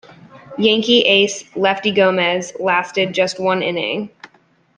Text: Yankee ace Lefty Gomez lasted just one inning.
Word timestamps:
Yankee 0.57 1.01
ace 1.05 1.55
Lefty 1.55 1.91
Gomez 1.91 2.53
lasted 2.59 3.13
just 3.13 3.39
one 3.39 3.61
inning. 3.61 4.09